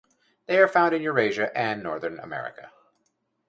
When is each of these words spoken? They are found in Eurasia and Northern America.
They 0.47 0.57
are 0.57 0.67
found 0.67 0.95
in 0.95 1.03
Eurasia 1.03 1.55
and 1.55 1.83
Northern 1.83 2.19
America. 2.19 2.71